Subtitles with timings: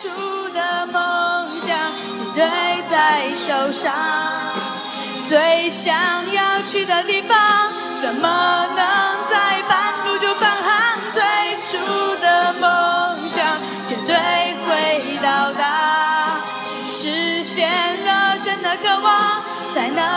[0.00, 1.76] 最初的梦想
[2.32, 3.92] 绝对在手上。
[5.26, 7.36] 最想要去的地方，
[8.00, 8.86] 怎么能
[9.28, 11.00] 在半路就返航？
[11.12, 11.20] 最
[11.60, 13.58] 初的梦想
[13.88, 14.14] 绝对
[14.68, 16.36] 会到达，
[16.86, 17.68] 实现
[18.06, 19.42] 了真的渴望，
[19.74, 20.07] 才能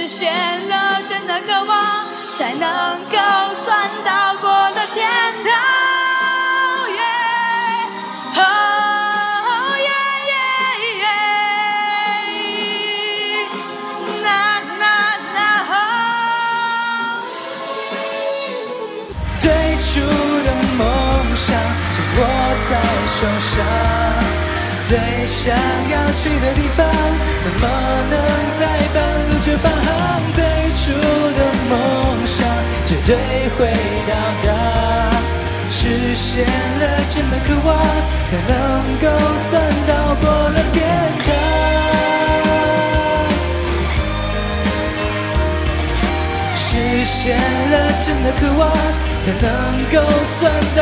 [0.00, 0.32] 实现
[0.66, 2.06] 了真的渴望，
[2.38, 3.18] 才能够
[3.66, 5.06] 算到过了天
[5.44, 5.50] 堂。
[6.96, 7.00] 耶
[8.34, 8.38] 哦
[9.88, 9.90] 耶
[10.30, 10.34] 耶
[11.02, 11.04] 耶，
[14.22, 14.26] 呐
[14.78, 14.82] 呐
[15.34, 15.72] 呐哦。
[19.36, 19.44] 最
[19.84, 19.90] 初
[20.46, 20.80] 的梦
[21.36, 21.46] 想
[21.92, 22.18] 紧握
[22.70, 22.72] 在
[23.16, 23.18] 手
[23.50, 23.52] 上，
[24.88, 24.90] 最
[25.26, 25.38] 想
[25.90, 26.78] 要去的地方，
[27.42, 27.62] 怎么
[28.10, 28.14] 能
[33.06, 33.16] 对
[33.56, 33.72] 会
[34.08, 34.12] 到
[34.44, 34.48] 达，
[35.70, 37.68] 实现了真的渴望，
[38.30, 38.52] 才能
[38.98, 39.04] 够
[39.50, 39.52] 算
[39.88, 40.76] 到过了天
[41.24, 41.26] 堂。
[46.56, 46.68] 实
[47.04, 47.74] 现了
[48.04, 48.62] 真的渴望，
[49.24, 49.48] 才能
[49.90, 49.96] 够
[50.38, 50.40] 算
[50.76, 50.78] 到